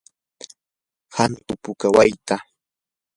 [1.17, 2.35] hantu puka wayta.